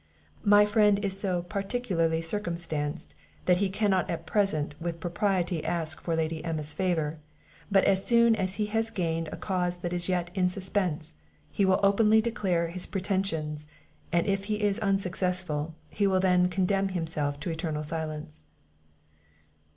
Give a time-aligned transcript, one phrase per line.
[0.43, 3.13] "My friend is so particularly circumstanced
[3.45, 7.19] that he cannot at present with propriety ask for Lady Emma's favour;
[7.71, 11.17] but as soon as he has gained a cause that is yet in suspence,
[11.51, 13.67] he will openly declare his pretensions,
[14.11, 18.41] and if he is unsuccessful, he will then condemn himself to eternal silence."